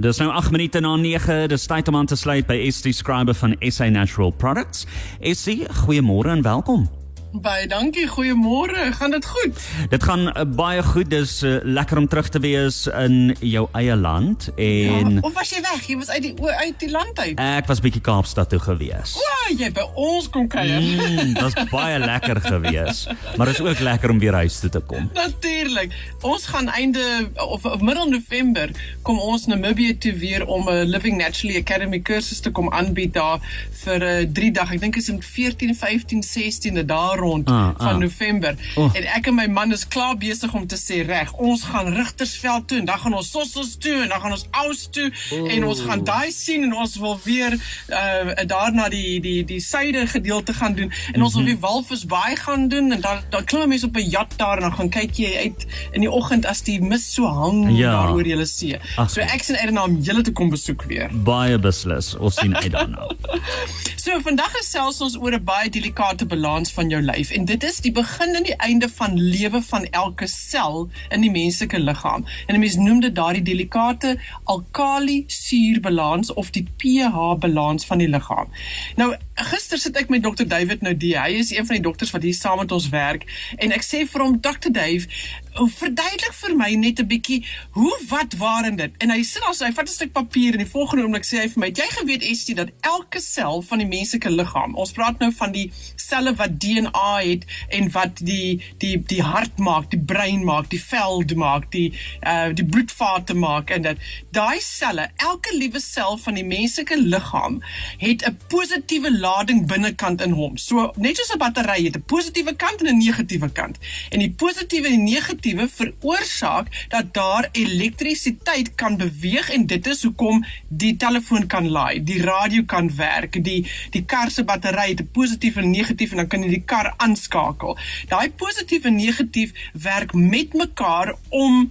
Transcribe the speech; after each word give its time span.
Dis 0.00 0.16
nou 0.16 0.30
8 0.30 0.50
minute 0.50 0.80
na 0.80 0.96
9. 0.96 1.46
Dis 1.48 1.66
tyd 1.66 1.88
om 1.88 1.96
aan 1.96 2.06
te 2.06 2.16
sluit 2.16 2.46
by 2.46 2.70
ST 2.70 2.94
Scriber 2.96 3.34
van 3.34 3.56
SA 3.68 3.88
Natural 3.88 4.30
Products. 4.30 4.86
ST, 5.20 5.66
goeiemôre 5.84 6.28
en 6.32 6.42
welkom. 6.42 7.01
Baie 7.32 7.66
dankie. 7.66 8.08
Goeiemôre. 8.08 8.92
Gaan 8.92 9.10
dit 9.10 9.26
goed? 9.26 9.60
Dit 9.88 10.02
gaan 10.02 10.26
uh, 10.28 10.42
baie 10.46 10.82
goed. 10.82 11.08
Dis 11.10 11.42
uh, 11.42 11.56
lekker 11.62 11.96
om 11.98 12.08
terug 12.08 12.28
te 12.28 12.38
wees 12.38 12.86
in 12.86 13.32
jou 13.40 13.68
eie 13.72 13.96
land 13.96 14.50
en 14.54 15.14
ja, 15.14 15.20
Of 15.24 15.32
was 15.32 15.48
jy 15.50 15.62
weg? 15.64 15.86
Jy 15.88 15.96
was 15.96 16.10
uit 16.12 16.22
die 16.22 16.34
uit 16.36 16.76
die 16.78 16.90
land 16.90 17.18
uit. 17.18 17.38
Ek 17.40 17.70
was 17.70 17.80
bietjie 17.80 18.02
Kaapstad 18.04 18.50
toe 18.52 18.58
gewees. 18.60 19.14
O, 19.16 19.54
jy 19.56 19.70
by 19.72 19.86
ons 19.96 20.28
kom 20.32 20.44
kuier. 20.52 20.76
Mm, 20.84 21.32
Dit's 21.38 21.56
baie 21.72 21.96
lekker 22.02 22.40
gewees. 22.44 23.06
Maar 23.36 23.48
dit 23.52 23.54
is 23.60 23.64
ook 23.64 23.80
lekker 23.80 24.12
om 24.12 24.20
weer 24.20 24.36
huis 24.42 24.60
toe 24.60 24.70
te 24.76 24.84
kom. 24.84 25.08
Natuurlik. 25.16 25.96
Ons 26.20 26.46
gaan 26.52 26.68
einde 26.68 27.06
of, 27.46 27.64
of 27.64 27.80
middel 27.80 28.12
November 28.12 28.68
kom 29.02 29.20
ons 29.24 29.48
Namibië 29.48 29.96
toe 29.98 30.12
weer 30.20 30.44
om 30.46 30.68
'n 30.68 30.84
Living 30.92 31.16
Naturally 31.16 31.56
Academy 31.64 32.00
kursus 32.00 32.40
te 32.44 32.50
kom 32.50 32.68
aanbied 32.72 33.14
daar 33.16 33.40
vir 33.84 33.98
'n 33.98 34.28
uh, 34.28 34.32
3 34.32 34.52
dag. 34.52 34.72
Ek 34.72 34.80
dink 34.84 34.94
dit 34.94 35.02
is 35.02 35.08
in 35.08 35.22
14, 35.22 35.74
15, 35.74 36.22
16de 36.22 36.84
daar 36.84 37.20
rond 37.22 37.48
ah, 37.48 37.70
van 37.76 37.96
ah. 37.96 38.00
November. 38.02 38.56
Oh. 38.74 38.90
En 38.92 39.08
ek 39.16 39.30
en 39.30 39.38
my 39.38 39.46
man 39.46 39.72
is 39.74 39.86
klaar 39.88 40.16
besig 40.20 40.54
om 40.54 40.66
te 40.66 40.78
sê 40.80 41.02
reg, 41.06 41.32
ons 41.32 41.64
gaan 41.72 41.92
Rigtersveld 41.94 42.68
toe 42.68 42.78
en 42.82 42.88
dan 42.90 42.98
gaan 43.02 43.16
ons 43.18 43.30
Sossels 43.32 43.76
toe 43.82 44.02
en 44.02 44.08
dan 44.12 44.20
gaan 44.20 44.36
ons 44.36 44.46
Aus 44.64 44.86
toe 44.90 45.08
oh. 45.08 45.52
en 45.54 45.66
ons 45.70 45.80
gaan 45.86 46.04
daai 46.04 46.32
sien 46.34 46.66
en 46.66 46.74
ons 46.84 46.96
wil 47.02 47.18
weer 47.24 47.56
uh 47.88 48.44
daarna 48.48 48.88
die 48.92 49.20
die 49.22 49.44
die 49.46 49.60
suide 49.62 50.06
gedeelte 50.10 50.54
gaan 50.54 50.74
doen 50.74 50.90
en 50.90 50.92
mm 50.92 51.14
-hmm. 51.14 51.22
ons 51.22 51.34
wil 51.34 51.42
mhm. 51.42 51.50
weer 51.50 51.60
Walvisbaai 51.60 52.36
gaan 52.36 52.68
doen 52.68 52.92
en 52.92 53.00
dan 53.00 53.22
dan 53.30 53.44
klim 53.44 53.68
mense 53.68 53.86
op 53.86 53.96
'n 53.96 54.08
jat 54.08 54.32
daar 54.36 54.56
en 54.56 54.62
dan 54.62 54.74
gaan 54.74 54.88
kyk 54.88 55.16
jy 55.16 55.36
uit 55.36 55.66
in 55.92 56.00
die 56.00 56.10
oggend 56.10 56.46
as 56.46 56.62
die 56.62 56.80
mis 56.82 57.14
so 57.14 57.26
hang 57.26 57.78
ja. 57.78 57.92
daar 57.92 58.12
oor 58.12 58.26
julle 58.26 58.46
see. 58.46 58.78
Ach. 58.96 59.10
So 59.10 59.20
ek 59.20 59.42
sien 59.42 59.56
uit 59.56 59.64
daarna 59.64 59.84
om 59.84 59.98
julle 60.00 60.22
te 60.22 60.32
kom 60.32 60.50
besoek 60.50 60.82
weer. 60.82 61.10
Baie 61.12 61.58
beslis. 61.58 62.14
Ons 62.16 62.34
sien 62.40 62.56
uit 62.56 62.72
daarna. 62.72 63.08
so 64.02 64.16
vandag 64.18 64.50
gesels 64.56 64.96
ons 65.04 65.14
oor 65.14 65.34
'n 65.36 65.44
baie 65.46 65.68
delikate 65.70 66.26
balans 66.26 66.72
van 66.74 66.88
jou 66.90 67.00
lyf 67.02 67.30
en 67.30 67.44
dit 67.44 67.64
is 67.64 67.76
die 67.84 67.92
begin 67.92 68.34
en 68.34 68.42
die 68.42 68.56
einde 68.56 68.88
van 68.88 69.12
lewe 69.14 69.60
van 69.62 69.84
elke 69.90 70.26
sel 70.26 70.90
in 71.10 71.20
die 71.20 71.30
menslike 71.30 71.78
liggaam. 71.78 72.26
En 72.46 72.54
'n 72.54 72.58
mens 72.58 72.76
noem 72.76 73.00
dit 73.00 73.14
daardie 73.14 73.42
delikate 73.42 74.18
alkali-suurbalans 74.44 76.32
of 76.34 76.50
die 76.50 76.66
pH 76.76 77.38
balans 77.38 77.86
van 77.86 77.98
die 77.98 78.08
liggaam. 78.08 78.48
Nou 78.96 79.14
gister 79.34 79.78
sit 79.78 79.96
ek 79.96 80.08
met 80.08 80.22
Dr 80.22 80.46
David 80.46 80.80
Noudie. 80.82 81.18
Hy 81.18 81.38
is 81.38 81.50
een 81.50 81.66
van 81.66 81.74
die 81.74 81.84
dokters 81.84 82.10
wat 82.10 82.22
hier 82.22 82.34
saam 82.34 82.58
met 82.58 82.72
ons 82.72 82.88
werk 82.88 83.24
en 83.56 83.72
ek 83.72 83.84
sê 83.84 84.02
vir 84.06 84.22
hom 84.22 84.40
Dr 84.40 84.70
Dave, 84.70 85.06
verduidelik 85.52 86.32
vir 86.32 86.56
my 86.56 86.70
net 86.74 87.00
'n 87.00 87.06
bietjie 87.06 87.44
hoe 87.72 87.98
wat 88.08 88.34
waar 88.38 88.66
in 88.66 88.76
dit. 88.76 88.92
En 88.98 89.10
hy 89.10 89.22
sit 89.22 89.42
daar 89.42 89.54
so, 89.54 89.64
hy 89.64 89.72
vat 89.72 89.88
'n 89.88 89.92
stuk 89.92 90.12
papier 90.12 90.52
en 90.52 90.58
die 90.58 90.66
volgende 90.66 91.04
oomblik 91.04 91.24
sê 91.24 91.40
hy 91.40 91.48
vir 91.48 91.60
my, 91.60 91.66
jy 91.66 91.88
geweet 91.90 92.22
Estie 92.22 92.54
dat 92.54 92.70
elke 92.80 93.20
sel 93.20 93.62
van 93.62 93.78
die 93.78 93.86
menslike 93.86 94.30
liggaam, 94.30 94.74
ons 94.74 94.92
praat 94.92 95.18
nou 95.18 95.32
van 95.32 95.52
die 95.52 95.70
selle 95.96 96.34
wat 96.34 96.60
DNA 96.60 97.20
het 97.20 97.44
en 97.68 97.90
wat 97.90 98.18
die 98.24 98.62
die 98.78 99.02
die 99.06 99.22
hart 99.22 99.58
maak, 99.58 99.90
die 99.90 100.00
brein 100.00 100.44
maak, 100.44 100.70
die 100.70 100.80
vel 100.80 101.22
maak, 101.36 101.70
die 101.70 101.92
uh 102.26 102.54
die 102.54 102.64
bloedvate 102.64 103.34
maak 103.34 103.70
en 103.70 103.82
dat 103.82 103.96
daai 104.30 104.60
selle, 104.60 105.10
elke 105.16 105.56
liewe 105.56 105.80
sel 105.80 106.18
van 106.18 106.34
die 106.34 106.44
menslike 106.44 106.96
liggaam 106.96 107.62
het 107.98 108.24
'n 108.26 108.38
positiewe 108.48 109.18
lading 109.18 109.66
binnekant 109.66 110.20
in 110.20 110.30
hom. 110.30 110.56
So 110.56 110.92
net 110.96 111.16
soos 111.16 111.34
'n 111.34 111.38
battery 111.38 111.84
het 111.84 111.96
'n 111.96 112.02
positiewe 112.06 112.56
kant 112.56 112.80
en 112.80 112.88
'n 112.88 112.98
negatiewe 112.98 113.52
kant. 113.52 113.78
En 114.10 114.18
die 114.18 114.30
positiewe 114.30 114.88
en 114.88 115.04
die 115.04 115.14
negatiewe 115.14 115.41
negatiewe 115.42 115.68
veroorsaak 115.68 116.86
dat 116.88 117.14
daar 117.14 117.48
elektrisiteit 117.52 118.74
kan 118.74 118.96
beweeg 118.96 119.50
en 119.50 119.66
dit 119.66 119.86
is 119.86 120.02
hoekom 120.02 120.44
die 120.68 120.96
telefoon 120.96 121.46
kan 121.46 121.68
laai, 121.68 122.02
die 122.04 122.22
radio 122.22 122.62
kan 122.66 122.90
werk, 122.96 123.44
die 123.44 123.66
die 123.90 124.04
kar 124.04 124.30
se 124.30 124.44
battery 124.44 124.90
het 124.90 125.00
'n 125.00 125.10
positief 125.12 125.56
en 125.56 125.70
negatief 125.70 126.10
en 126.10 126.16
dan 126.16 126.28
kan 126.28 126.42
jy 126.42 126.48
die 126.48 126.64
kar 126.64 126.94
aanskakel. 126.96 127.76
Daai 128.08 128.30
positief 128.30 128.84
en 128.84 128.96
negatief 128.96 129.52
werk 129.72 130.12
met 130.12 130.54
mekaar 130.54 131.14
om 131.28 131.70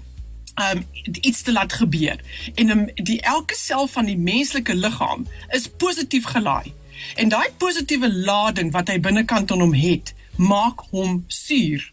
um 0.55 0.85
iets 1.21 1.41
te 1.41 1.51
laat 1.51 1.73
gebeur. 1.73 2.19
En 2.55 2.69
um, 2.69 2.89
die 2.95 3.21
elke 3.21 3.55
sel 3.55 3.87
van 3.87 4.05
die 4.05 4.17
menslike 4.17 4.75
liggaam 4.75 5.27
is 5.49 5.69
positief 5.69 6.25
gelaai. 6.25 6.73
En 7.15 7.29
daai 7.29 7.49
positiewe 7.57 8.13
lading 8.13 8.71
wat 8.71 8.87
hy 8.87 8.99
binnekant 8.99 9.51
aan 9.51 9.59
hom 9.59 9.73
het, 9.73 10.13
maak 10.35 10.79
hom 10.91 11.23
suur. 11.27 11.91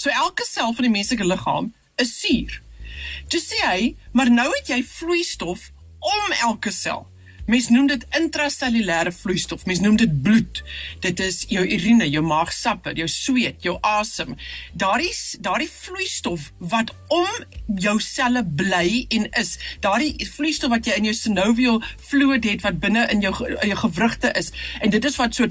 So 0.00 0.08
elke 0.08 0.46
sel 0.48 0.72
van 0.72 0.86
die 0.86 0.92
menslike 0.94 1.26
liggaam 1.26 1.66
is 2.00 2.14
suur. 2.22 2.54
Jy 3.28 3.40
sê 3.44 3.58
hy, 3.66 3.80
maar 4.16 4.30
nou 4.32 4.46
het 4.54 4.70
jy 4.72 4.78
vloeistof 4.86 5.66
om 6.00 6.36
elke 6.38 6.72
sel. 6.72 7.04
Mens 7.50 7.66
noem 7.68 7.88
dit 7.90 8.04
intrasellulêre 8.14 9.10
vloeistof. 9.12 9.64
Mens 9.66 9.80
noem 9.82 9.96
dit 9.98 10.12
bloed. 10.22 10.62
Dit 11.02 11.20
is 11.20 11.42
jou 11.50 11.64
urine, 11.66 12.06
jou 12.06 12.22
maagsappe, 12.22 12.92
jou 12.94 13.08
sweet, 13.10 13.58
jou 13.66 13.74
asem. 13.86 14.36
Daardie 14.78 15.10
daardie 15.42 15.70
vloeistof 15.72 16.52
wat 16.72 16.92
om 17.10 17.74
jou 17.82 17.96
selle 18.04 18.44
bly 18.44 19.02
en 19.16 19.26
is. 19.40 19.56
Daardie 19.82 20.28
vloeistof 20.36 20.70
wat 20.70 20.86
jy 20.86 21.00
in 21.00 21.10
jou 21.10 21.16
synovial 21.16 21.82
fluid 21.98 22.46
het 22.46 22.62
wat 22.66 22.78
binne 22.82 23.08
in 23.10 23.24
jou 23.24 23.34
in 23.48 23.72
jou 23.72 23.80
gewrigte 23.82 24.30
is. 24.38 24.54
En 24.78 24.94
dit 24.94 25.10
is 25.10 25.18
wat 25.18 25.34
so 25.34 25.50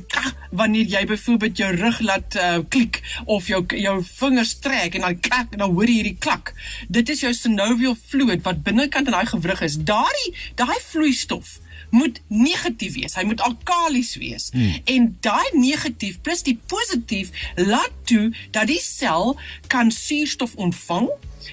wanneer 0.55 0.87
jy 0.87 1.05
byvoorbeeld 1.05 1.59
jou 1.59 1.75
rug 1.75 1.99
laat 1.99 2.35
uh, 2.39 2.57
klik 2.71 3.01
of 3.25 3.51
jou 3.51 3.65
jou 3.75 3.97
vingers 4.15 4.55
trek 4.63 4.95
en 4.95 5.09
dan 5.09 5.19
klak 5.19 5.57
dan 5.57 5.73
hoor 5.73 5.89
jy 5.89 5.99
hierdie 5.99 6.19
klak. 6.23 6.55
Dit 6.87 7.11
is 7.11 7.27
jou 7.27 7.33
synovial 7.35 7.97
fluid 8.07 8.45
wat 8.47 8.63
binnekant 8.63 9.11
in 9.11 9.17
daai 9.17 9.27
gewrig 9.27 9.67
is. 9.67 9.81
Daardie 9.83 10.37
daai 10.55 10.77
vloeistof 10.93 11.59
moet 11.89 12.21
negatief 12.27 12.93
wees. 12.93 13.15
Hy 13.15 13.23
moet 13.23 13.41
alkalies 13.41 14.15
wees. 14.15 14.49
Hmm. 14.51 14.75
En 14.83 15.17
daai 15.25 15.49
negatief 15.53 16.21
plus 16.21 16.43
die 16.43 16.59
positief 16.65 17.31
laat 17.55 17.91
toe 18.03 18.29
dat 18.51 18.67
die 18.67 18.81
sel 18.81 19.39
kan 19.67 19.91
suurstof 19.91 20.55
ontvang 20.55 21.09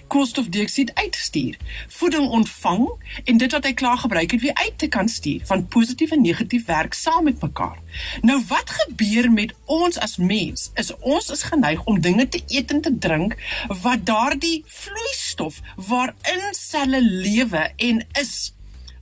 koolstofdioksied 0.06 0.90
uitstuur, 0.94 1.56
voeding 1.88 2.28
ontvang 2.28 2.88
en 3.24 3.36
dit 3.36 3.52
wat 3.52 3.64
hy 3.64 3.72
klaar 3.74 3.98
gebruik 3.98 4.30
het 4.30 4.40
weer 4.40 4.54
uit 4.54 4.78
te 4.78 4.88
kan 4.88 5.08
stuur. 5.08 5.44
Van 5.46 5.66
positief 5.66 6.10
en 6.10 6.20
negatief 6.22 6.66
werk 6.66 6.94
saam 6.94 7.24
met 7.24 7.40
mekaar. 7.42 7.78
Nou 8.22 8.42
wat 8.48 8.70
gebeur 8.70 9.30
met 9.32 9.54
ons 9.64 9.98
as 9.98 10.16
mens? 10.16 10.70
Is 10.74 10.92
ons 11.00 11.30
is 11.30 11.42
geneig 11.42 11.84
om 11.84 12.00
dinge 12.00 12.28
te 12.28 12.42
eet 12.46 12.72
en 12.72 12.80
te 12.80 12.98
drink 12.98 13.36
wat 13.82 14.06
daardie 14.06 14.62
vloeistof 14.66 15.60
waarin 15.88 16.46
selle 16.52 17.02
lewe 17.02 17.70
en 17.76 18.04
is 18.20 18.52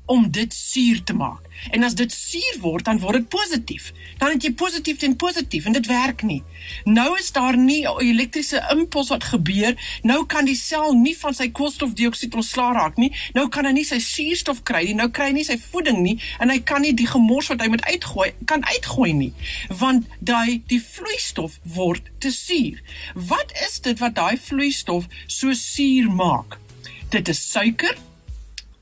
om 0.06 0.31
dit 0.31 0.54
suur 0.54 1.03
te 1.04 1.15
maak. 1.15 1.41
En 1.70 1.82
as 1.82 1.94
dit 1.94 2.12
suur 2.12 2.56
word, 2.60 2.84
dan 2.84 2.98
word 2.98 3.22
dit 3.22 3.28
positief. 3.28 3.92
Dan 4.19 4.34
het 4.34 4.44
jy 4.44 4.53
positief 4.53 4.98
teen 5.00 5.16
positief 5.16 5.65
en 5.65 5.76
dit 5.76 5.87
werk 5.87 6.22
nie. 6.22 6.42
Nou 6.84 7.19
is 7.19 7.32
daar 7.32 7.56
nie 7.56 7.87
'n 7.88 8.00
elektriese 8.00 8.60
impuls 8.76 9.09
wat 9.09 9.25
gebeur. 9.25 9.75
Nou 10.03 10.26
kan 10.26 10.44
die 10.44 10.56
sel 10.56 10.93
nie 10.93 11.16
van 11.19 11.34
sy 11.34 11.48
koolstofdioksied 11.48 12.34
ontslaa 12.34 12.72
raak 12.72 12.97
nie. 12.97 13.12
Nou 13.32 13.48
kan 13.48 13.64
hy 13.64 13.72
nie 13.72 13.84
sy 13.84 13.98
suurstof 13.98 14.62
kry 14.62 14.84
nie. 14.84 14.94
Nou 14.94 15.09
kry 15.09 15.26
hy 15.26 15.32
nie 15.32 15.44
sy 15.44 15.59
voeding 15.59 15.98
nie 15.98 16.20
en 16.38 16.48
hy 16.48 16.59
kan 16.60 16.81
nie 16.81 16.94
die 16.94 17.06
gemors 17.06 17.48
wat 17.48 17.60
hy 17.60 17.69
moet 17.69 17.84
uitgooi 17.84 18.32
kan 18.44 18.64
uitgooi 18.64 19.12
nie. 19.12 19.32
Want 19.69 20.06
daai 20.19 20.62
die 20.66 20.82
vloeistof 20.82 21.59
word 21.62 22.10
te 22.19 22.31
suur. 22.31 22.82
Wat 23.14 23.53
is 23.66 23.81
dit 23.81 23.98
wat 23.98 24.14
daai 24.14 24.37
vloeistof 24.37 25.04
so 25.26 25.53
suur 25.53 26.10
maak? 26.10 26.59
Dit 27.09 27.28
is 27.28 27.50
suiker 27.50 27.97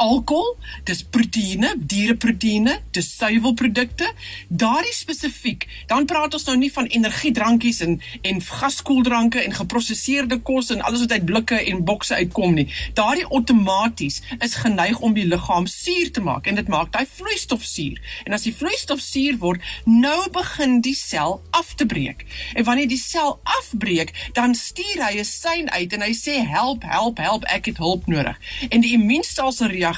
alkohol, 0.02 0.56
dis 0.88 1.02
proteïene, 1.14 1.72
diereproteïene, 1.78 2.78
dis 2.96 3.08
suiwelprodukte, 3.16 4.08
daardie 4.48 4.94
spesifiek. 4.94 5.66
Dan 5.90 6.08
praat 6.10 6.34
ons 6.34 6.46
nou 6.48 6.56
nie 6.58 6.70
van 6.74 6.88
energiedrankies 6.90 7.82
en 7.86 7.98
en 8.26 8.40
gaskoeldranke 8.42 9.42
en 9.42 9.54
geprosesseerde 9.54 10.38
kos 10.46 10.70
en 10.74 10.82
alles 10.86 11.04
wat 11.04 11.14
uit 11.16 11.26
blikke 11.28 11.58
en 11.70 11.84
bokse 11.86 12.14
uitkom 12.18 12.56
nie. 12.58 12.66
Daardie 12.98 13.26
outomaties 13.28 14.20
is 14.38 14.58
geneig 14.62 15.00
om 15.04 15.14
die 15.14 15.26
liggaam 15.28 15.68
suur 15.70 16.10
te 16.14 16.24
maak 16.24 16.48
en 16.50 16.58
dit 16.58 16.70
maak 16.72 16.92
daai 16.94 17.06
vloeistof 17.06 17.64
suur. 17.66 18.00
En 18.26 18.34
as 18.36 18.46
die 18.48 18.54
vloeistof 18.56 19.02
suur 19.02 19.38
word, 19.42 19.62
nou 19.86 20.18
begin 20.34 20.80
die 20.84 20.96
sel 20.98 21.40
af 21.54 21.74
te 21.78 21.86
breek. 21.86 22.26
En 22.58 22.66
wanneer 22.66 22.90
die 22.90 23.00
sel 23.00 23.38
afbreek, 23.58 24.14
dan 24.34 24.56
stuur 24.58 25.04
hy 25.06 25.20
'n 25.20 25.24
sein 25.24 25.70
uit 25.70 25.92
en 25.92 26.02
hy 26.02 26.12
sê 26.12 26.42
help, 26.46 26.82
help, 26.82 27.18
help, 27.18 27.44
ek 27.44 27.66
het 27.66 27.78
hulp 27.78 28.06
nodig. 28.06 28.38
En 28.70 28.80
die 28.80 28.92
immuunstelsel 28.98 29.66
reageer 29.66 29.91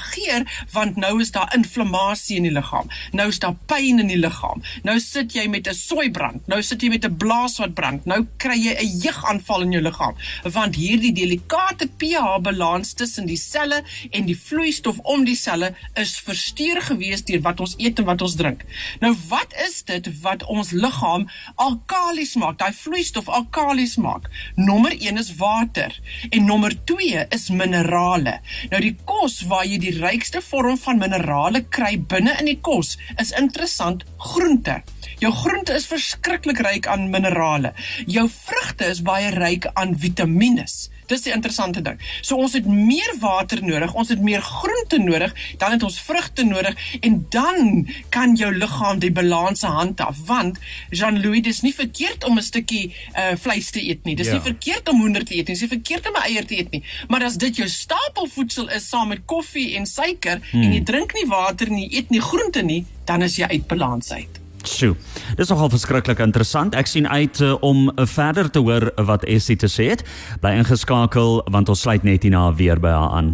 want 0.71 0.95
nou 0.95 1.21
is 1.21 1.31
daar 1.31 1.53
inflammasie 1.55 2.37
in 2.37 2.43
die 2.43 2.51
liggaam. 2.51 2.89
Nou 3.11 3.27
is 3.29 3.39
daar 3.39 3.55
pyn 3.65 3.99
in 3.99 4.07
die 4.07 4.19
liggaam. 4.19 4.63
Nou 4.83 4.99
sit 4.99 5.33
jy 5.33 5.47
met 5.47 5.67
'n 5.67 5.73
soeibrand. 5.73 6.47
Nou 6.47 6.61
sit 6.61 6.81
jy 6.81 6.89
met 6.89 7.05
'n 7.05 7.17
blaas 7.17 7.57
wat 7.57 7.73
brand. 7.73 8.05
Nou 8.05 8.25
kry 8.37 8.57
jy 8.57 8.73
'n 8.73 8.99
jeugaanval 9.01 9.61
in 9.61 9.71
jou 9.71 9.81
liggaam 9.81 10.15
want 10.43 10.75
hierdie 10.75 11.13
delikate 11.15 11.87
pH 11.99 12.39
balans 12.41 12.93
tussen 12.93 13.27
die 13.29 13.39
selle 13.39 13.81
en 14.11 14.27
die 14.29 14.37
vloeistof 14.37 14.99
om 15.03 15.25
die 15.27 15.37
selle 15.37 15.73
is 15.99 16.15
versteur 16.25 16.81
gewees 16.81 17.25
deur 17.27 17.41
wat 17.45 17.59
ons 17.63 17.75
eet 17.81 17.99
en 18.01 18.07
wat 18.09 18.23
ons 18.25 18.35
drink. 18.39 18.65
Nou 19.03 19.13
wat 19.29 19.55
is 19.65 19.81
dit 19.87 20.09
wat 20.21 20.45
ons 20.51 20.71
liggaam 20.75 21.27
alkalies 21.61 22.35
maak? 22.41 22.59
Daai 22.61 22.73
vloeistof 22.73 23.29
alkalies 23.29 23.97
maak. 24.01 24.29
Nommer 24.55 24.95
1 24.95 25.21
is 25.21 25.33
water 25.39 25.93
en 26.29 26.45
nommer 26.45 26.75
2 26.85 27.25
is 27.35 27.49
minerale. 27.49 28.39
Nou 28.71 28.81
die 28.81 28.95
kos 29.05 29.41
waar 29.49 29.65
jy 29.65 29.79
die 29.85 29.99
rykste 30.01 30.41
vorm 30.41 30.77
van 30.81 30.97
minerale 30.97 31.61
kry 31.69 31.93
binne 32.09 32.33
in 32.39 32.49
die 32.49 32.57
kos, 32.65 32.95
is 33.21 33.33
interessant 33.37 34.05
groente. 34.17 34.79
Jou 35.21 35.31
groente 35.43 35.75
is 35.77 35.85
verskriklik 35.89 36.61
ryk 36.65 36.89
aan 36.89 37.09
minerale. 37.13 37.75
Jou 38.09 38.25
vrugte 38.31 38.89
is 38.89 39.03
baie 39.05 39.29
ryk 39.35 39.69
aan 39.73 39.93
vitamiene. 40.01 40.65
Dis 41.07 41.25
die 41.25 41.33
interessante 41.33 41.81
ding. 41.81 41.99
So 42.21 42.37
ons 42.41 42.53
het 42.53 42.65
meer 42.65 43.11
water 43.19 43.63
nodig, 43.63 43.93
ons 43.93 44.09
het 44.09 44.21
meer 44.21 44.41
groente 44.41 44.97
nodig, 44.97 45.33
dan 45.57 45.75
het 45.75 45.83
ons 45.83 45.99
vrugte 46.01 46.45
nodig 46.45 46.75
en 47.01 47.25
dan 47.29 47.87
kan 48.09 48.35
jou 48.35 48.51
liggaam 48.55 48.99
die 48.99 49.11
balans 49.11 49.61
handhaaf. 49.61 50.17
Want 50.25 50.59
Jean-Louis, 50.89 51.41
dis 51.45 51.61
nie 51.61 51.73
verkeerd 51.73 52.23
om 52.23 52.37
'n 52.37 52.41
stukkie 52.41 52.93
uh 53.15 53.33
vleis 53.35 53.69
te 53.69 53.81
eet 53.81 54.03
nie. 54.03 54.15
Dis 54.15 54.27
ja. 54.27 54.33
nie 54.33 54.41
verkeerd 54.41 54.89
om 54.89 55.01
hoender 55.01 55.25
te 55.25 55.35
eet 55.35 55.47
nie. 55.47 55.55
Dis 55.55 55.61
nie 55.61 55.77
verkeerd 55.77 56.07
om 56.09 56.15
eier 56.15 56.45
te 56.45 56.57
eet 56.57 56.71
nie. 56.71 56.83
Maar 57.07 57.23
as 57.23 57.37
dit 57.37 57.55
jou 57.55 57.69
stapelvoedsel 57.69 58.69
is 58.69 58.89
saam 58.89 59.07
met 59.07 59.25
koffie 59.25 59.75
en 59.75 59.85
suiker 59.85 60.41
hmm. 60.51 60.61
en 60.61 60.73
jy 60.73 60.83
drink 60.83 61.13
nie 61.13 61.27
water 61.27 61.69
nie, 61.69 61.89
eet 61.95 62.09
nie 62.09 62.21
groente 62.21 62.61
nie, 62.61 62.85
dan 63.05 63.21
is 63.21 63.37
jy 63.37 63.47
uit 63.47 63.67
balans 63.67 64.11
uit. 64.11 64.44
Sjoe. 64.67 64.95
Dis 65.37 65.49
nogal 65.49 65.69
verskriklik 65.73 66.19
interessant. 66.23 66.75
Ek 66.75 66.89
sien 66.89 67.07
uit 67.07 67.41
uh, 67.41 67.55
om 67.65 67.89
uh, 67.89 68.05
verder 68.09 68.49
te 68.51 68.59
hoor 68.59 68.91
wat 69.07 69.25
Essie 69.29 69.57
te 69.59 69.69
sê 69.71 69.89
het. 69.93 70.05
Bly 70.41 70.55
ingeskakel 70.61 71.41
want 71.51 71.69
ons 71.69 71.85
sluit 71.85 72.03
net 72.03 72.23
hierna 72.23 72.47
weer 72.55 72.79
by 72.81 72.93
haar 72.95 73.17
aan. 73.19 73.33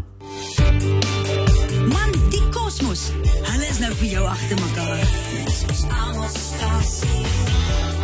Man, 1.92 2.16
die 2.34 2.44
kosmos. 2.54 3.10
Hulle 3.52 3.68
is 3.68 3.80
nou 3.84 3.94
vir 4.02 4.18
jou 4.18 4.26
agter 4.28 4.60
mekaar. 4.62 5.06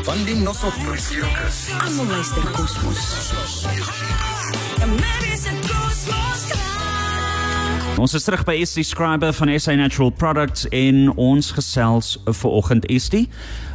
Van 0.07 0.23
die 0.23 0.37
Nosoprisjokas. 0.39 1.65
Almal 1.83 2.13
luister 2.15 2.47
kosmos. 2.55 3.03
Maybe 4.87 5.33
it's 5.33 5.45
a 5.47 5.55
kosmos. 5.67 5.86
Ons 7.97 8.13
is 8.13 8.27
terug 8.27 8.43
by 8.45 8.53
ST 8.61 8.83
Scriber 8.85 9.31
van 9.33 9.49
SA 9.57 9.73
Natural 9.73 10.11
Products 10.13 10.67
en 10.69 11.07
ons 11.17 11.47
gesels 11.57 12.11
vir 12.29 12.53
oggend 12.59 12.85
ST 12.93 13.23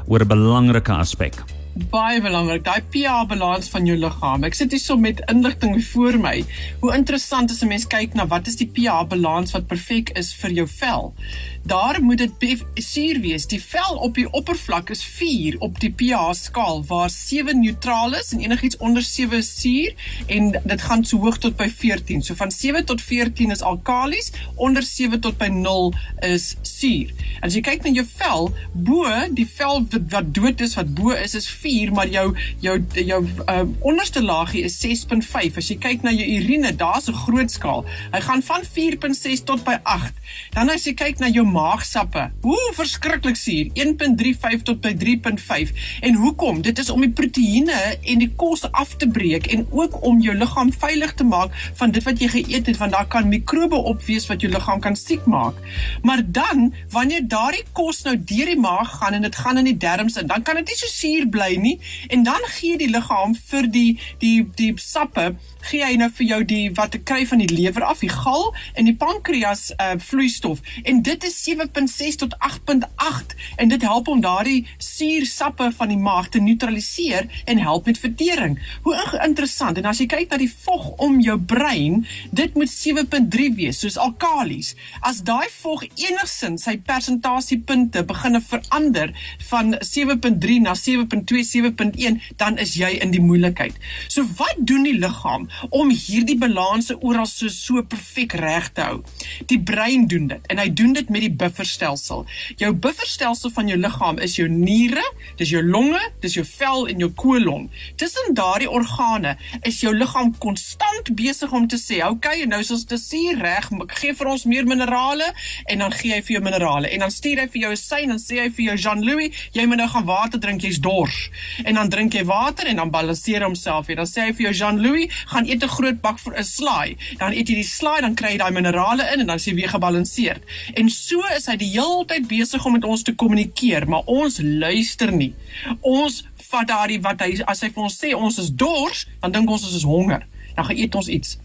oor 0.06 0.22
'n 0.22 0.30
belangrike 0.30 0.94
aspek. 0.94 1.34
Baie 1.72 2.20
belangrik, 2.20 2.66
daai 2.66 2.82
pH 2.92 3.22
balans 3.30 3.70
van 3.72 3.86
jou 3.88 3.94
liggaam. 3.96 4.42
Ek 4.44 4.56
sit 4.58 4.74
hier 4.74 4.80
so 4.82 4.98
met 5.00 5.22
inligting 5.32 5.78
voor 5.86 6.18
my. 6.20 6.34
Hoe 6.82 6.92
interessant 6.92 7.50
is 7.50 7.62
'n 7.64 7.68
mens 7.68 7.86
kyk 7.86 8.12
na 8.14 8.26
wat 8.26 8.46
is 8.46 8.56
die 8.60 8.68
pH 8.68 9.08
balans 9.08 9.56
wat 9.56 9.66
perfek 9.66 10.12
is 10.12 10.34
vir 10.34 10.52
jou 10.52 10.66
vel? 10.68 11.14
daar 11.62 12.02
moet 12.02 12.18
dit 12.18 12.64
suur 12.74 13.20
wees. 13.20 13.46
Die 13.46 13.62
vel 13.62 13.96
op 13.96 14.14
die 14.14 14.30
oppervlak 14.30 14.90
is 14.90 15.04
4 15.04 15.56
op 15.58 15.80
die 15.80 15.90
pH 15.90 16.32
skaal 16.34 16.84
waar 16.86 17.10
7 17.10 17.60
neutraal 17.60 18.14
is 18.14 18.32
en 18.32 18.40
enigiets 18.40 18.76
onder 18.76 19.02
7 19.02 19.38
is 19.38 19.60
suur 19.60 19.94
en 20.26 20.50
dit 20.64 20.82
gaan 20.82 21.04
so 21.04 21.18
hoog 21.18 21.38
tot 21.38 21.56
by 21.56 21.68
14. 21.70 22.22
So 22.22 22.34
van 22.34 22.50
7 22.50 22.84
tot 22.84 23.02
14 23.02 23.50
is 23.50 23.62
alkalies, 23.62 24.32
onder 24.54 24.82
7 24.82 25.20
tot 25.20 25.38
by 25.38 25.46
0 25.46 25.92
is 26.20 26.56
suur. 26.62 27.12
As 27.40 27.54
jy 27.54 27.62
kyk 27.62 27.86
na 27.86 27.94
jou 27.94 28.06
vel, 28.16 28.50
bo 28.72 29.06
die 29.30 29.46
vel 29.46 29.86
wat, 30.10 30.34
dood 30.34 30.60
is, 30.60 30.74
wat 30.74 30.94
bo 30.94 31.14
is 31.14 31.34
is 31.38 31.48
4, 31.62 31.92
maar 31.92 32.08
jou 32.08 32.26
jou 32.60 32.76
jou 32.94 33.20
uh, 33.24 33.62
onderste 33.80 34.22
laagie 34.22 34.64
is 34.66 34.78
6.5. 34.82 35.58
As 35.62 35.70
jy 35.70 35.78
kyk 35.82 36.02
na 36.06 36.12
jou 36.14 36.26
urine, 36.38 36.74
daar's 36.76 37.08
'n 37.08 37.18
groot 37.24 37.50
skaal. 37.50 37.84
Hy 38.12 38.20
gaan 38.20 38.42
van 38.42 38.62
4.6 38.64 39.44
tot 39.44 39.64
by 39.64 39.78
8. 39.82 40.12
Dan 40.54 40.70
as 40.70 40.84
jy 40.84 40.94
kyk 40.94 41.18
na 41.18 41.28
jou 41.28 41.44
maagsappe. 41.46 42.30
Hoe 42.42 42.72
verskriklik 42.74 43.36
suur, 43.36 43.70
1.35 43.74 44.62
tot 44.62 44.80
by 44.80 44.94
3.5. 44.94 45.72
En 46.00 46.14
hoekom? 46.14 46.62
Dit 46.62 46.78
is 46.78 46.90
om 46.90 47.00
die 47.00 47.10
proteïene 47.10 47.78
en 48.02 48.18
die 48.18 48.30
kos 48.36 48.64
af 48.72 48.96
te 48.96 49.08
breek 49.08 49.46
en 49.52 49.66
ook 49.70 50.02
om 50.02 50.20
jou 50.20 50.34
liggaam 50.36 50.72
veilig 50.72 51.14
te 51.14 51.24
maak 51.24 51.54
van 51.78 51.90
dit 51.90 52.04
wat 52.04 52.20
jy 52.20 52.28
geëet 52.28 52.70
het 52.70 52.80
want 52.80 52.92
daar 52.92 53.08
kan 53.08 53.28
mikrobe 53.28 53.76
op 53.76 54.02
wees 54.06 54.26
wat 54.30 54.40
jou 54.44 54.50
liggaam 54.52 54.80
kan 54.80 54.96
siek 54.96 55.24
maak. 55.26 55.58
Maar 56.02 56.22
dan 56.24 56.72
wanneer 56.90 57.28
daardie 57.28 57.64
kos 57.72 58.02
nou 58.06 58.16
deur 58.16 58.52
die 58.52 58.58
maag 58.60 58.98
gaan 58.98 59.18
en 59.18 59.26
dit 59.26 59.36
gaan 59.36 59.60
in 59.62 59.70
die 59.70 59.76
darmes 59.76 60.16
in, 60.16 60.26
dan 60.26 60.42
kan 60.42 60.60
dit 60.60 60.72
nie 60.72 60.78
so 60.78 60.90
suur 60.92 61.28
bly 61.32 61.51
nie 61.60 61.78
en 62.08 62.22
dan 62.26 62.40
gee 62.58 62.78
die 62.78 62.90
liggaam 62.90 63.34
vir 63.50 63.68
die 63.70 63.98
die 64.18 64.48
die 64.56 64.72
sappe 64.76 65.32
gee 65.68 65.84
hy 65.84 65.96
nou 66.00 66.10
vir 66.10 66.26
jou 66.26 66.40
die 66.48 66.64
wat 66.76 66.96
ek 66.98 67.04
kry 67.06 67.22
van 67.28 67.42
die 67.42 67.50
lewer 67.50 67.84
af, 67.86 68.02
die 68.02 68.10
gal 68.10 68.50
en 68.74 68.88
die 68.88 68.96
pankreas 68.98 69.70
uh 69.78 69.94
vloeistof 70.02 70.62
en 70.88 71.02
dit 71.06 71.24
is 71.24 71.36
7.6 71.46 72.18
tot 72.22 72.34
8.8 72.42 73.36
en 73.62 73.70
dit 73.70 73.82
help 73.86 74.08
om 74.08 74.22
daardie 74.24 74.64
suursappe 74.82 75.70
van 75.76 75.92
die 75.92 76.00
maag 76.00 76.30
te 76.32 76.40
neutraliseer 76.42 77.28
en 77.46 77.58
help 77.62 77.86
met 77.86 77.98
vertering. 77.98 78.58
Hoe 78.82 78.96
interessant. 79.24 79.78
En 79.78 79.88
as 79.90 80.00
jy 80.02 80.08
kyk 80.10 80.30
na 80.30 80.38
die 80.40 80.50
vog 80.50 80.88
om 81.02 81.20
jou 81.22 81.36
brein, 81.38 82.02
dit 82.30 82.54
moet 82.58 82.70
7.3 82.72 83.48
wees, 83.58 83.80
soos 83.82 83.98
alkalies. 84.00 84.72
As 85.00 85.22
daai 85.26 85.48
vog 85.60 85.84
enigsins 85.86 86.66
sy 86.66 86.76
persentasiepunte 86.86 88.04
begine 88.08 88.42
verander 88.44 89.12
van 89.50 89.76
7.3 89.78 90.58
na 90.64 90.74
7.2, 90.78 91.41
7.1, 91.44 92.20
dan 92.40 92.58
is 92.62 92.74
jy 92.78 92.90
in 93.02 93.12
die 93.14 93.22
moeilikheid. 93.22 93.76
So 94.08 94.24
wat 94.38 94.56
doen 94.58 94.86
die 94.86 94.96
liggaam 94.98 95.48
om 95.70 95.90
hierdie 95.90 96.38
balanse 96.38 96.96
oral 97.00 97.26
so 97.30 97.50
so 97.52 97.82
perfek 97.82 98.36
reg 98.40 98.70
te 98.76 98.86
hou? 98.86 99.02
Die 99.50 99.60
brein 99.60 100.06
doen 100.10 100.28
dit 100.30 100.50
en 100.52 100.60
hy 100.62 100.68
doen 100.70 100.92
dit 100.96 101.10
met 101.12 101.26
die 101.26 101.32
bufferstelsel. 101.42 102.24
Jou 102.60 102.72
bufferstelsel 102.72 103.52
van 103.54 103.70
jou 103.70 103.78
liggaam 103.80 104.20
is 104.22 104.36
jou 104.38 104.48
niere, 104.48 105.04
dis 105.40 105.52
jou 105.54 105.62
longe, 105.64 106.00
dis 106.24 106.36
jou 106.38 106.44
vel 106.46 106.88
en 106.92 107.04
jou 107.06 107.10
kolon. 107.18 107.68
Tussen 108.00 108.34
daardie 108.38 108.70
organe 108.70 109.36
is 109.68 109.80
jou 109.82 109.94
liggaam 109.96 110.32
konstant 110.42 111.12
besig 111.16 111.52
om 111.52 111.68
te 111.68 111.76
sê, 111.76 112.02
"Oké, 112.02 112.32
okay, 112.32 112.44
nou 112.44 112.60
is 112.60 112.70
ons 112.70 112.84
te 112.84 112.96
suur 112.96 113.38
reg, 113.38 113.70
gee 114.00 114.14
vir 114.14 114.26
ons 114.26 114.44
meer 114.44 114.66
minerale" 114.66 115.32
en 115.66 115.78
dan 115.78 115.92
gee 115.92 116.12
hy 116.14 116.22
vir 116.22 116.36
jou 116.36 116.42
minerale. 116.42 116.88
En 116.88 117.04
dan 117.04 117.10
stuur 117.10 117.42
hy 117.42 117.48
vir 117.48 117.60
jou 117.60 117.72
'n 117.72 117.76
sein 117.76 118.10
en 118.10 118.18
sê 118.18 118.40
hy 118.40 118.50
vir 118.50 118.64
jou 118.64 118.76
Jean-Louis, 118.76 119.30
jy 119.52 119.66
moet 119.66 119.76
nou 119.76 119.88
gaan 119.88 120.04
water 120.04 120.40
drink, 120.40 120.62
jy's 120.62 120.80
dors. 120.80 121.30
En 121.64 121.74
dan 121.74 121.88
drink 121.88 122.14
jy 122.14 122.24
water 122.24 122.66
en 122.66 122.76
dan 122.76 122.90
balanseer 122.90 123.42
homself 123.42 123.86
weer. 123.86 123.96
Dan 123.96 124.10
sê 124.10 124.26
hy 124.28 124.32
vir 124.32 124.46
jou 124.46 124.54
Jean-Louis, 124.60 125.10
gaan 125.32 125.46
eet 125.46 125.62
'n 125.62 125.68
groot 125.68 126.00
bak 126.00 126.18
vir 126.18 126.38
'n 126.38 126.44
slaai. 126.44 126.96
Dan 127.18 127.32
eet 127.32 127.48
jy 127.48 127.54
die 127.54 127.64
slaai, 127.64 128.00
dan 128.00 128.14
kry 128.14 128.32
jy 128.32 128.38
daai 128.38 128.52
minerale 128.52 129.04
in 129.12 129.20
en 129.20 129.26
dan 129.26 129.36
is 129.36 129.44
jy 129.44 129.54
weer 129.54 129.68
gebalanseerd. 129.68 130.42
En 130.74 130.90
so 130.90 131.22
is 131.36 131.46
hy 131.46 131.56
die 131.56 131.70
hele 131.70 132.04
tyd 132.06 132.28
besig 132.28 132.64
om 132.64 132.72
met 132.72 132.84
ons 132.84 133.02
te 133.02 133.14
kommunikeer, 133.14 133.88
maar 133.88 134.02
ons 134.06 134.40
luister 134.42 135.12
nie. 135.12 135.34
Ons 135.80 136.24
vat 136.36 136.68
daardie 136.68 137.00
wat 137.00 137.20
hy 137.20 137.40
as 137.46 137.60
hy 137.60 137.68
vir 137.68 137.82
ons 137.82 137.98
sê 138.04 138.14
ons 138.14 138.38
is 138.38 138.50
dors, 138.50 139.06
dan 139.20 139.32
dink 139.32 139.50
ons 139.50 139.64
ons 139.64 139.74
is 139.74 139.82
honger. 139.82 140.26
Dan 140.54 140.64
gaan 140.64 140.76
eet 140.76 140.94
ons 140.94 141.08
iets 141.08 141.38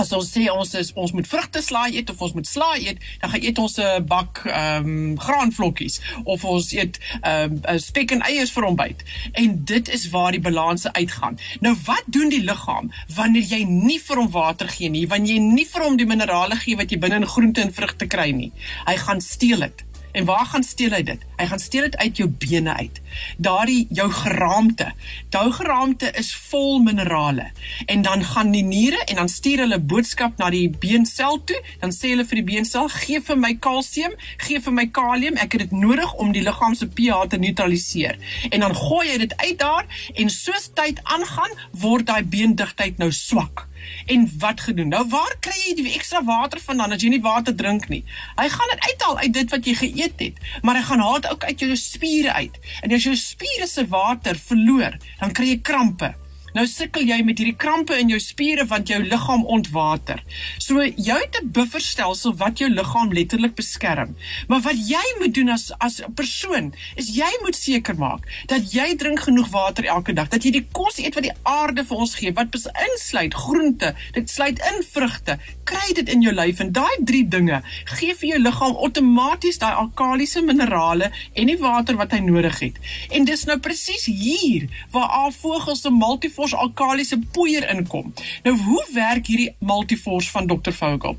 as 0.00 0.12
ons 0.16 0.30
sê 0.32 0.46
ons 0.52 0.74
is 0.80 0.92
ons 0.94 1.12
moet 1.16 1.28
vrugte 1.28 1.62
slaai 1.64 1.96
eet 1.96 2.10
of 2.12 2.22
ons 2.24 2.34
moet 2.38 2.48
slaai 2.48 2.86
eet, 2.86 3.02
dan 3.20 3.32
gaan 3.32 3.44
eet 3.44 3.58
ons 3.58 3.76
'n 3.78 4.06
bak 4.06 4.42
ehm 4.46 4.88
um, 4.88 5.18
graanvlokkies 5.18 6.00
of 6.24 6.44
ons 6.44 6.72
eet 6.72 7.00
ehm 7.22 7.60
um, 7.68 7.78
spek 7.78 8.14
en 8.16 8.24
eiers 8.30 8.54
vir 8.56 8.68
ontbyt. 8.70 9.04
En 9.32 9.64
dit 9.64 9.88
is 9.88 10.08
waar 10.10 10.32
die 10.32 10.40
balanse 10.40 10.92
uitgaan. 10.92 11.38
Nou 11.60 11.74
wat 11.84 12.04
doen 12.06 12.28
die 12.28 12.44
liggaam 12.44 12.92
wanneer 13.14 13.46
jy 13.54 13.62
nie 13.64 14.00
vir 14.00 14.16
hom 14.16 14.30
water 14.30 14.68
gee 14.68 14.88
nie, 14.88 15.06
wanneer 15.08 15.34
jy 15.34 15.40
nie 15.40 15.66
vir 15.66 15.84
hom 15.84 15.96
die 15.96 16.08
minerale 16.08 16.56
gee 16.56 16.76
wat 16.76 16.90
jy 16.90 16.98
binne 16.98 17.20
in 17.22 17.26
groente 17.26 17.60
en 17.60 17.72
vrugte 17.72 18.06
kry 18.06 18.30
nie? 18.30 18.52
Hy 18.86 18.96
gaan 18.96 19.20
steel 19.20 19.60
dit. 19.60 19.89
En 20.12 20.24
waar 20.24 20.46
gaan 20.46 20.62
steel 20.62 20.90
hy 20.90 21.02
dit? 21.02 21.22
Hy 21.36 21.46
gaan 21.46 21.58
steel 21.58 21.86
dit 21.88 21.96
uit 21.96 22.16
jou 22.16 22.28
bene 22.28 22.74
uit. 22.74 23.00
Daardie 23.36 23.86
jou 23.90 24.10
geraamte. 24.12 24.92
Jou 25.30 25.52
geraamte 25.52 26.10
is 26.18 26.32
vol 26.50 26.80
minerale. 26.82 27.50
En 27.86 28.02
dan 28.02 28.24
gaan 28.24 28.50
die 28.50 28.64
niere 28.64 29.04
en 29.04 29.14
dan 29.22 29.28
stuur 29.28 29.64
hulle 29.64 29.78
boodskap 29.78 30.36
na 30.38 30.50
die 30.50 30.68
beensel 30.70 31.40
toe. 31.44 31.62
Dan 31.80 31.94
sê 31.94 32.12
hulle 32.14 32.26
vir 32.26 32.42
die 32.42 32.46
beensel: 32.52 32.88
"Gee 32.88 33.20
vir 33.20 33.38
my 33.38 33.54
kalsium, 33.54 34.14
gee 34.36 34.60
vir 34.60 34.72
my 34.72 34.86
kalium. 34.86 35.36
Ek 35.36 35.52
het 35.52 35.60
dit 35.68 35.72
nodig 35.72 36.14
om 36.14 36.32
die 36.32 36.42
liggaam 36.42 36.74
se 36.74 36.88
pH 36.88 37.26
te 37.28 37.36
neutraliseer." 37.36 38.18
En 38.50 38.60
dan 38.60 38.74
gooi 38.74 39.08
hy 39.10 39.18
dit 39.18 39.36
uit 39.36 39.58
daar 39.58 39.86
en 40.14 40.30
soos 40.30 40.70
tyd 40.74 41.00
aangaan, 41.02 41.50
word 41.70 42.06
daai 42.06 42.24
beendigtheid 42.24 42.98
nou 42.98 43.12
swak. 43.12 43.69
En 44.06 44.26
wat 44.38 44.60
gedoen? 44.60 44.88
Nou 44.88 45.04
waar 45.08 45.34
kry 45.40 45.56
jy 45.68 45.74
die 45.78 45.94
ekstra 45.94 46.22
water 46.24 46.60
vandaan 46.60 46.92
as 46.96 47.02
jy 47.02 47.12
nie 47.14 47.22
water 47.24 47.54
drink 47.56 47.88
nie? 47.88 48.02
Hy 48.36 48.48
gaan 48.48 48.72
dit 48.74 48.88
uithaal 48.90 49.18
uit 49.18 49.32
dit 49.32 49.50
wat 49.50 49.66
jy 49.66 49.74
geëet 49.82 50.24
het, 50.24 50.40
maar 50.62 50.80
hy 50.80 50.82
gaan 50.88 51.04
haal 51.04 51.20
dit 51.20 51.30
ook 51.30 51.44
uit 51.44 51.60
jou 51.66 51.76
spiere 51.76 52.32
uit. 52.32 52.58
En 52.82 52.92
as 52.96 53.06
jou 53.08 53.16
spiere 53.16 53.66
se 53.66 53.86
water 53.88 54.38
verloor, 54.38 54.98
dan 55.20 55.32
kry 55.32 55.52
jy 55.54 55.60
krampe. 55.62 56.14
Nou 56.56 56.66
sukkel 56.66 57.06
jy 57.06 57.20
met 57.22 57.38
hierdie 57.38 57.56
krampe 57.56 57.94
in 57.98 58.10
jou 58.10 58.18
spiere 58.22 58.66
want 58.70 58.90
jou 58.90 58.98
liggaam 59.02 59.44
ontwater. 59.46 60.22
So 60.58 60.82
jy 60.82 61.18
het 61.22 61.36
'n 61.42 61.50
bufferstelsel 61.52 62.34
wat 62.36 62.58
jou 62.58 62.70
liggaam 62.70 63.12
letterlik 63.12 63.54
beskerm. 63.54 64.16
Maar 64.48 64.60
wat 64.60 64.78
jy 64.88 65.04
moet 65.18 65.34
doen 65.34 65.48
as 65.48 65.72
as 65.78 66.00
'n 66.02 66.14
persoon 66.14 66.74
is 66.96 67.14
jy 67.16 67.30
moet 67.42 67.56
seker 67.56 67.94
maak 67.94 68.26
dat 68.46 68.72
jy 68.72 68.96
drink 68.96 69.20
genoeg 69.20 69.48
water 69.48 69.84
elke 69.84 70.12
dag, 70.12 70.28
dat 70.28 70.42
jy 70.44 70.50
die 70.50 70.66
kos 70.72 70.98
eet 70.98 71.14
wat 71.14 71.22
die 71.22 71.38
aarde 71.42 71.84
vir 71.84 71.96
ons 71.96 72.14
gee, 72.14 72.32
wat 72.32 72.48
insluit 72.94 73.34
groente, 73.34 73.94
dit 74.12 74.30
sluit 74.30 74.58
in 74.58 74.82
vrugte. 74.82 75.38
Kry 75.64 75.92
dit 75.94 76.08
in 76.08 76.22
jou 76.22 76.34
lyf 76.34 76.60
en 76.60 76.72
daai 76.72 76.96
drie 77.04 77.28
dinge 77.28 77.62
gee 77.84 78.14
vir 78.14 78.28
jou 78.28 78.38
liggaam 78.42 78.76
outomaties 78.76 79.58
daai 79.58 79.74
alkalisiese 79.74 80.42
minerale 80.42 81.10
en 81.34 81.46
die 81.46 81.58
water 81.58 81.96
wat 81.96 82.12
hy 82.12 82.18
nodig 82.24 82.58
het. 82.58 82.78
En 83.10 83.24
dis 83.24 83.44
nou 83.44 83.58
presies 83.58 84.06
hier 84.06 84.68
waar 84.90 85.08
al 85.08 85.32
vogels 85.32 85.80
se 85.84 85.90
multi 85.90 86.30
Multiforce 86.40 86.56
alkalisiese 86.64 87.18
poeier 87.32 87.68
inkom. 87.68 88.12
Nou 88.42 88.56
hoe 88.56 88.84
werk 88.94 89.26
hierdie 89.26 89.54
Multiforce 89.58 90.30
van 90.30 90.46
Dr. 90.46 90.72
Vogel? 90.72 91.18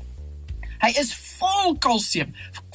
Hy 0.82 0.90
is 0.98 1.12
vol 1.38 1.76
kalsium, 1.78 2.32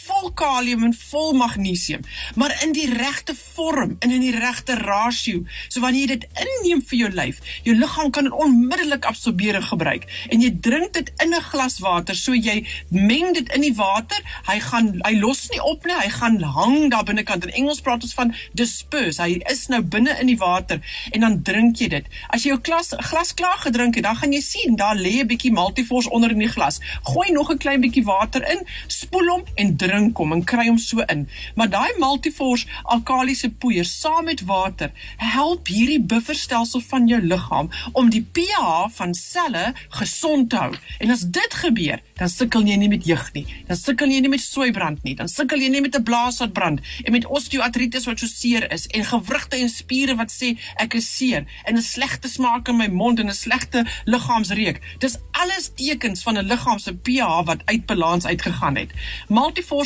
vol 0.07 0.31
kalium 0.37 0.83
en 0.87 0.93
vol 0.93 1.33
magnesium, 1.37 2.03
maar 2.35 2.53
in 2.63 2.73
die 2.75 2.87
regte 2.93 3.35
vorm 3.35 3.95
en 3.99 4.11
in 4.11 4.23
die 4.23 4.35
regte 4.35 4.75
rasio. 4.79 5.43
So 5.67 5.83
wanneer 5.83 6.07
jy 6.07 6.17
dit 6.17 6.25
inneem 6.43 6.81
vir 6.89 6.97
jou 6.97 7.09
lyf, 7.13 7.41
jou 7.67 7.75
liggaam 7.75 8.11
kan 8.15 8.29
dit 8.29 8.33
onmiddellik 8.45 9.05
absorbeer 9.09 9.59
en 9.59 9.67
gebruik. 9.67 10.07
En 10.31 10.41
jy 10.41 10.51
drink 10.61 10.93
dit 10.93 11.11
in 11.23 11.33
'n 11.33 11.41
glas 11.51 11.79
water, 11.79 12.15
so 12.15 12.33
jy 12.33 12.65
meng 12.89 13.33
dit 13.33 13.53
in 13.55 13.61
die 13.61 13.75
water, 13.75 14.17
hy 14.47 14.59
gaan 14.59 14.99
hy 15.03 15.13
los 15.19 15.49
nie 15.49 15.61
op 15.63 15.85
nie, 15.85 15.95
hy 15.95 16.09
gaan 16.09 16.41
hang 16.41 16.89
daar 16.91 17.03
binnekant. 17.03 17.45
In 17.45 17.53
Engels 17.53 17.81
praat 17.81 18.03
ons 18.03 18.13
van 18.13 18.33
disperse. 18.53 19.21
Hy 19.21 19.41
is 19.51 19.67
nou 19.67 19.81
binne 19.81 20.19
in 20.19 20.27
die 20.27 20.37
water 20.37 20.81
en 21.11 21.21
dan 21.21 21.41
drink 21.43 21.77
jy 21.77 21.87
dit. 21.87 22.05
As 22.29 22.43
jy 22.43 22.49
jou 22.49 22.59
glas 22.63 22.93
glas 23.09 23.33
klaar 23.33 23.57
gedrink 23.57 23.95
het, 23.95 24.03
dan 24.03 24.15
gaan 24.15 24.33
jy 24.33 24.41
sien 24.41 24.75
daar 24.75 24.95
lê 24.95 25.19
'n 25.21 25.27
bietjie 25.27 25.51
Multivors 25.51 26.07
onder 26.07 26.31
in 26.31 26.39
die 26.39 26.47
glas. 26.47 26.79
Gooi 27.03 27.31
nog 27.31 27.51
'n 27.51 27.57
klein 27.57 27.81
bietjie 27.81 28.03
water 28.03 28.41
in, 28.51 28.65
spoel 28.87 29.27
hom 29.27 29.43
en 29.55 29.77
drink 29.77 29.96
hom 29.97 30.31
en 30.31 30.43
kry 30.43 30.67
hom 30.67 30.77
so 30.77 31.03
in. 31.13 31.27
Maar 31.55 31.69
daai 31.69 31.93
Multivors 32.01 32.65
alkalisiese 32.83 33.49
poeier 33.61 33.85
saam 33.85 34.25
met 34.25 34.43
water 34.47 34.91
help 35.17 35.67
hierdie 35.67 36.01
bufferstelsel 36.01 36.81
van 36.89 37.07
jou 37.07 37.21
liggaam 37.21 37.69
om 37.93 38.09
die 38.13 38.23
pH 38.23 38.87
van 38.97 39.13
selle 39.13 39.73
gesond 39.99 40.49
te 40.49 40.61
hou. 40.61 40.73
En 40.99 41.11
as 41.13 41.21
dit 41.21 41.53
gebeur, 41.63 42.01
dan 42.17 42.29
sukkel 42.29 42.65
jy 42.67 42.77
nie 42.81 42.89
met 42.91 43.05
jeug 43.05 43.25
nie. 43.33 43.45
Dan 43.67 43.79
sukkel 43.79 44.11
jy 44.11 44.21
nie 44.23 44.31
met 44.33 44.43
soeibrand 44.43 45.03
nie. 45.03 45.15
Dan 45.17 45.29
sukkel 45.31 45.61
jy 45.61 45.69
nie 45.73 45.81
met 45.81 45.95
'n 45.95 46.03
blaashartbrand 46.03 46.81
en 47.03 47.11
met 47.11 47.25
osteoartritis 47.25 48.05
wat 48.05 48.19
so 48.19 48.27
seer 48.27 48.71
is 48.71 48.87
en 48.87 49.05
gewrigte 49.05 49.57
en 49.57 49.69
spiere 49.69 50.15
wat 50.15 50.31
sê 50.31 50.57
ek 50.75 50.93
is 50.93 51.17
seer 51.17 51.45
en 51.65 51.75
'n 51.77 51.81
slegte 51.81 52.27
smaak 52.27 52.67
in 52.67 52.77
my 52.77 52.87
mond 52.87 53.19
en 53.19 53.29
'n 53.29 53.33
slegte 53.33 53.85
liggaamsreuk. 54.05 54.81
Dis 54.99 55.17
alles 55.31 55.71
tekens 55.75 56.23
van 56.23 56.37
'n 56.37 56.47
liggaam 56.47 56.79
se 56.79 56.93
pH 56.93 57.45
wat 57.45 57.61
uit 57.65 57.85
balans 57.85 58.25
uitgegaan 58.25 58.75
het. 58.75 58.91